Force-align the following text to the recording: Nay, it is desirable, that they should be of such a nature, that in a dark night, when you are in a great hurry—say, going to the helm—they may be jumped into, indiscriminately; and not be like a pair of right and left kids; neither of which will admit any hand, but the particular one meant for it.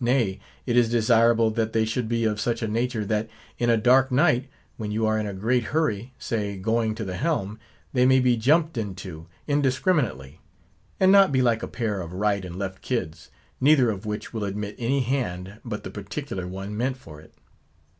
Nay, 0.00 0.40
it 0.66 0.76
is 0.76 0.90
desirable, 0.90 1.52
that 1.52 1.72
they 1.72 1.84
should 1.84 2.08
be 2.08 2.24
of 2.24 2.40
such 2.40 2.60
a 2.60 2.66
nature, 2.66 3.04
that 3.04 3.28
in 3.56 3.70
a 3.70 3.76
dark 3.76 4.10
night, 4.10 4.48
when 4.78 4.90
you 4.90 5.06
are 5.06 5.16
in 5.16 5.28
a 5.28 5.32
great 5.32 5.62
hurry—say, 5.66 6.56
going 6.56 6.96
to 6.96 7.04
the 7.04 7.14
helm—they 7.16 8.04
may 8.04 8.18
be 8.18 8.36
jumped 8.36 8.76
into, 8.76 9.28
indiscriminately; 9.46 10.40
and 10.98 11.12
not 11.12 11.30
be 11.30 11.40
like 11.40 11.62
a 11.62 11.68
pair 11.68 12.00
of 12.00 12.12
right 12.14 12.44
and 12.44 12.56
left 12.58 12.82
kids; 12.82 13.30
neither 13.60 13.88
of 13.88 14.04
which 14.04 14.32
will 14.32 14.42
admit 14.42 14.74
any 14.76 15.02
hand, 15.02 15.60
but 15.64 15.84
the 15.84 15.90
particular 15.92 16.48
one 16.48 16.76
meant 16.76 16.96
for 16.96 17.20
it. 17.20 17.34